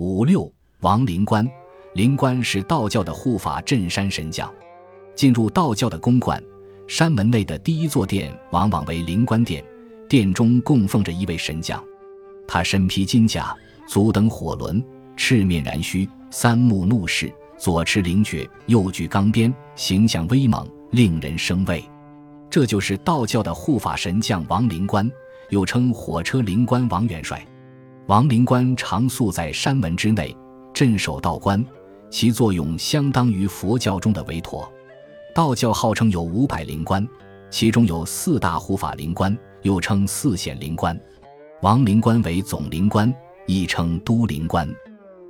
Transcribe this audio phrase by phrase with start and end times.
[0.00, 0.50] 五六
[0.80, 1.46] 王灵官，
[1.92, 4.50] 灵官是道教的护法镇山神将。
[5.14, 6.42] 进入道教的宫观，
[6.88, 9.62] 山门内的第一座殿往往为灵官殿，
[10.08, 11.84] 殿中供奉着一位神将，
[12.48, 13.54] 他身披金甲，
[13.86, 14.82] 足蹬火轮，
[15.16, 21.84] 赤面燃须，三目怒视，左持灵爵，右举钢鞭，形象威猛，令人生畏。
[22.48, 25.06] 这就是道教的护法神将王灵官，
[25.50, 27.46] 又称火车灵官王元帅。
[28.10, 30.36] 王灵官常宿在山门之内，
[30.74, 31.64] 镇守道观，
[32.10, 34.68] 其作用相当于佛教中的韦陀。
[35.32, 37.06] 道教号称有五百灵官，
[37.50, 41.00] 其中有四大护法灵官，又称四显灵官。
[41.62, 43.14] 王灵官为总灵官，
[43.46, 44.68] 亦称都灵官。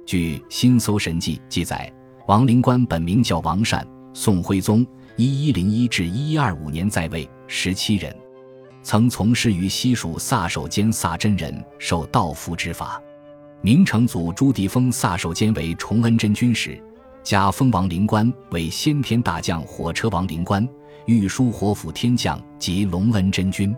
[0.07, 1.93] 据《新搜神记》记载，
[2.29, 4.87] 王灵官本名叫王善，宋徽宗
[5.19, 8.17] （一一零一至一一二五年）在位，十七人。
[8.83, 13.01] 曾从事于西蜀萨守监萨真人受道符之法，
[13.61, 16.83] 明成祖朱棣封萨守监为崇恩真君时，
[17.23, 20.67] 加封王灵官为先天大将火车王灵官、
[21.05, 23.77] 御书火府天将及隆恩真君，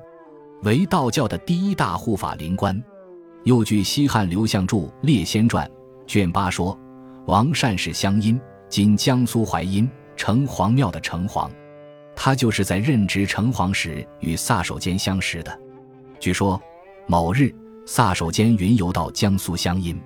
[0.62, 2.80] 为道教的第一大护法灵官。
[3.44, 5.66] 又据西汉刘向著《列仙传》
[6.06, 6.78] 卷八说，
[7.26, 11.50] 王善是乡阴，今江苏淮阴城隍庙的城隍。
[12.24, 15.58] 他就是在任职城隍时与萨守监相识的。
[16.20, 16.62] 据说，
[17.08, 17.52] 某日
[17.84, 20.00] 萨守监云游到江苏湘阴，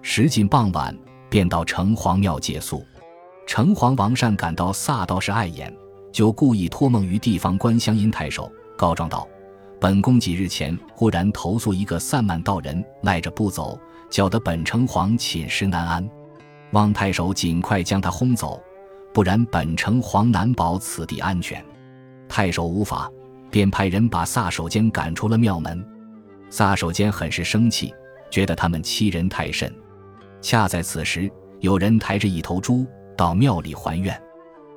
[0.00, 0.96] 时近傍晚，
[1.28, 2.82] 便到城隍庙借宿。
[3.46, 5.70] 城隍王善感到萨道士碍眼，
[6.10, 9.28] 就故意托梦于地方官乡阴太守，告状道
[9.78, 16.10] ：“本宫几日前忽然投宿一个散漫道人，赖着不走，搅得本城隍寝食难安，
[16.70, 18.58] 望太守尽快将他轰走。”
[19.12, 21.64] 不然，本城隍难保此地安全。
[22.28, 23.10] 太守无法，
[23.50, 25.84] 便派人把撒手间赶出了庙门。
[26.48, 27.92] 撒手间很是生气，
[28.30, 29.72] 觉得他们欺人太甚。
[30.40, 32.86] 恰在此时，有人抬着一头猪
[33.16, 34.16] 到庙里还愿。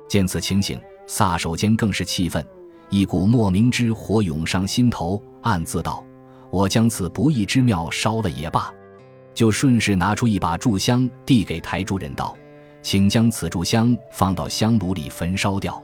[0.08, 2.44] 见此情形，撒手间更是气愤，
[2.90, 6.04] 一股莫名之火涌上心头，暗自道
[6.50, 8.72] ：“我将此不义之庙烧了也罢。”
[9.32, 12.36] 就顺势拿出一把炷香，递给台主人道。
[12.84, 15.82] 请将此炷香放到香炉里焚烧掉。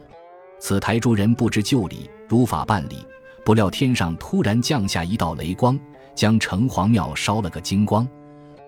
[0.61, 3.05] 此台诸人不知旧礼，如法办理。
[3.43, 5.81] 不料天上突然降下一道雷光，
[6.15, 8.06] 将城隍庙烧了个精光。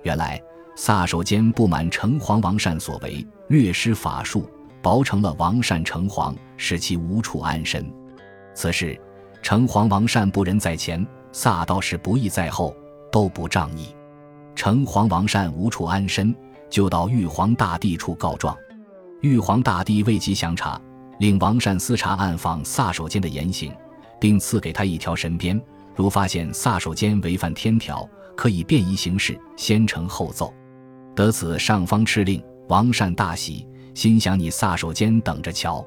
[0.02, 0.42] 原来
[0.74, 4.48] 撒手间不满城隍王善所为，略施法术，
[4.80, 7.86] 薄成了王善城隍，使其无处安身。
[8.54, 8.98] 此事
[9.42, 12.74] 城隍王善不仁在前，撒道士不义在后，
[13.12, 13.94] 都不仗义。
[14.54, 16.34] 城隍王善无处安身。
[16.72, 18.56] 就到玉皇大帝处告状，
[19.20, 20.80] 玉皇大帝未及详查，
[21.18, 23.70] 令王善私查暗访萨守监的言行，
[24.18, 25.60] 并赐给他一条神鞭，
[25.94, 30.50] 如发现萨守监违反天条，可以便宜行事，先呈后奏。
[31.14, 35.86] 得此上方敕令，王善大喜，心想你萨守监等着瞧。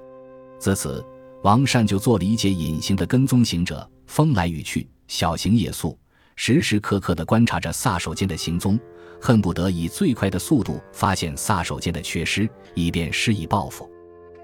[0.59, 1.03] 自此，
[1.41, 5.97] 王善就做了一介隐形的跟踪行者，风来雨去，小行夜宿，
[6.35, 8.79] 时时刻刻地观察着萨守监的行踪。
[9.25, 13.89] 恨不得以最快的速度发现萨手间的缺失，以便施以报复。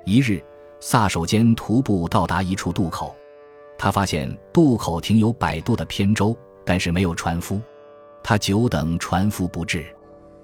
[0.07, 0.43] 一日，
[0.79, 3.15] 萨手间徒步到达一处渡口，
[3.77, 7.61] 他发现渡口停有摆渡的扁舟，但是没有船夫。
[8.23, 9.85] 他久等船夫不至，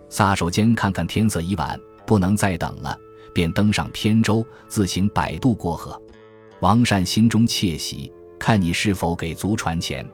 [0.08, 2.96] 萨手间看看天色已晚，不能再等了，
[3.34, 6.00] 便登上扁舟，自行摆渡过河。
[6.60, 10.08] 王善心中窃喜，看你是否给足船钱。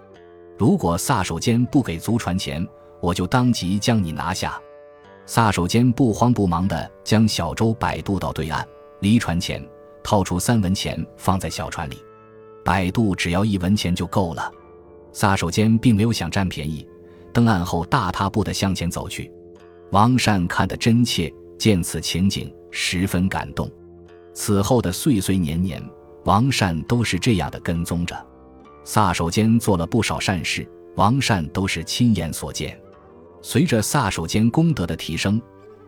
[0.57, 2.65] 如果萨手间不给足船钱，
[3.03, 4.57] 我就当即将你拿下。
[5.25, 8.65] 撒手间不慌不忙地将小舟摆渡到对岸，
[9.01, 9.61] 离船前
[10.01, 12.01] 掏出三文钱放在小船里。
[12.63, 14.49] 摆渡只要一文钱就够了。
[15.11, 16.87] 撒手间并没有想占便宜，
[17.33, 19.29] 登岸后大踏步地向前走去。
[19.91, 23.69] 王善看得真切，见此情景十分感动。
[24.33, 25.83] 此后的岁岁年年，
[26.23, 28.15] 王善都是这样的跟踪着。
[28.85, 30.65] 撒手间做了不少善事，
[30.95, 32.79] 王善都是亲眼所见。
[33.43, 35.39] 随着撒手间功德的提升，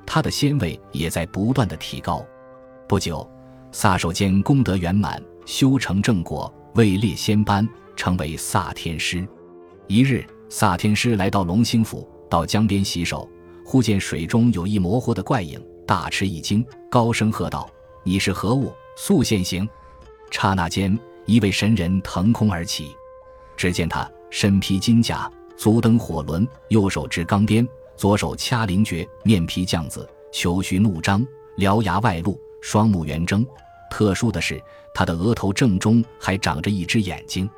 [0.06, 2.24] 他的仙位也在不断的提高。
[2.86, 3.28] 不久，
[3.72, 9.26] 撒手间功德圆满，修成正果，位列仙班，成为撒天师。
[9.88, 13.28] 一日，撒天师来到龙兴府，到江边洗手，
[13.64, 17.70] 忽见水中有一模糊的怪影，大吃一惊，高声喝道
[18.04, 18.74] ：“你是何物？
[18.98, 19.68] 速现形！”
[20.30, 22.94] 刹那间，一位神人腾空而起，
[23.56, 25.32] 只见他身披金甲。
[25.58, 31.26] 足蹬火轮，右手执钢鞭，左手掐灵诀，面皮犟子，球须怒张，
[31.58, 33.46] 獠牙外露，双目圆睁。
[33.90, 34.62] 特殊的是，
[34.94, 37.50] 他的额头正中还长着一只眼睛，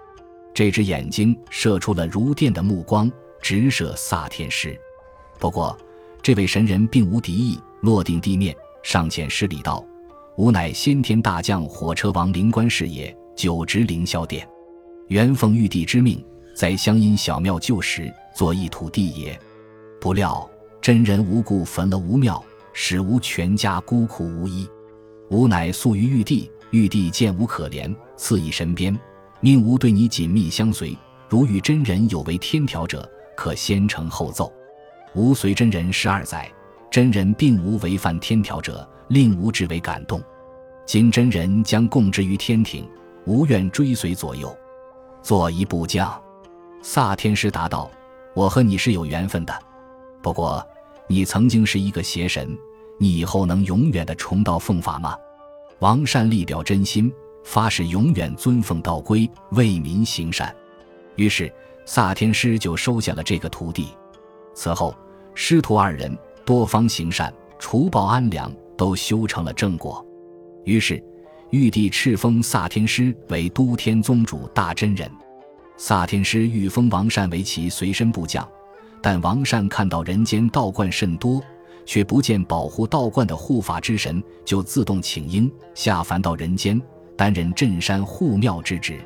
[0.54, 3.12] 这只眼睛射出了如电的目光，
[3.42, 4.80] 直射萨天师。
[5.40, 5.76] 不过，
[6.22, 9.84] 这位神人并无敌意，落定地面，上前施礼道
[10.38, 14.48] ：“吾乃先天大将火车王灵官是也，久执凌霄殿，
[15.08, 16.24] 原奉玉帝之命，
[16.57, 19.39] 在乡阴小庙旧时，作一土地也。
[20.01, 20.50] 不料
[20.81, 22.44] 真人无故焚了吾庙，
[22.74, 24.68] 使吾全家孤苦无依。
[25.30, 29.00] 吾乃诉于玉帝，玉帝见吾可怜，赐以神鞭，
[29.39, 30.98] 命吾对你紧密相随。
[31.30, 34.51] 如与真人有违天条者，可先呈后奏。”
[35.13, 36.51] 吾随真人十二载，
[36.89, 40.19] 真人并无违反天条者，令吾至为感动。
[40.88, 42.89] 今真人将供之于天庭，
[43.27, 44.57] 吾愿追随左右，
[45.21, 46.19] 做一部将。
[46.89, 47.92] 萨天师答道
[48.34, 49.54] ：“我和你是有缘分的，
[50.22, 50.66] 不过
[51.06, 52.57] 你曾经是一个邪神，
[52.98, 55.13] 你以后能永远的重蹈奉法吗？”
[55.80, 57.13] 王善立表真心，
[57.44, 60.56] 发誓永远尊奉道规，为民行善。
[61.18, 61.54] 于是
[61.86, 63.90] 萨天师就收下了这个徒弟。
[64.56, 64.95] 此后。
[65.40, 70.04] 师徒二人多方行善，除暴安良，都修成了正果。
[70.63, 71.04] 于是，
[71.51, 75.12] 玉帝敕封萨天师为都天宗主大真人。
[75.78, 78.48] 萨天师欲封王善为其随身部将，
[79.02, 81.42] 但王善看到人间道观甚多，
[81.86, 86.82] 却不见保护道观的护法之神，就自动请缨下凡到人间，
[87.16, 89.00] 担任镇山护庙之职。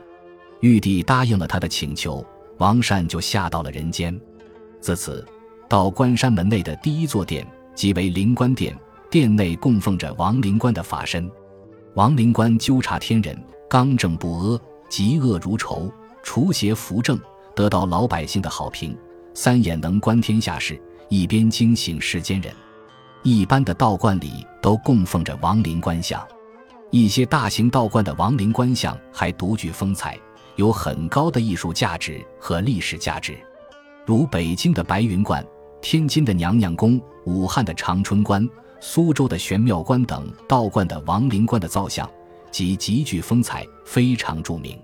[0.62, 2.26] 玉帝答应了他的请求，
[2.58, 4.20] 王善就下到了人间。
[4.80, 5.26] 自此。
[5.70, 8.78] 道观山门内的第一座殿即为灵官殿，
[9.10, 11.32] 殿内供奉着王灵官的法身。
[11.94, 15.90] 王灵官纠察天人，刚正不阿，嫉恶如仇，
[16.24, 17.20] 除邪扶正，
[17.56, 18.98] 得到老百姓的好评。
[19.34, 20.80] 三眼能观天下事，
[21.10, 22.54] 一边惊醒世间人。
[23.24, 26.26] 一般的道观里都供奉着王灵官像，
[26.90, 30.20] 一些大型道观的王灵官像还独具风采，
[30.56, 33.38] 有很高的艺术价值和历史价值，
[34.06, 35.46] 如北京的白云观。
[35.82, 38.48] 天津的娘娘宫、武汉的长春观、
[38.80, 42.08] 苏州的玄妙观等道观的亡灵观的造像，
[42.52, 44.80] 即极具风采，非常著名。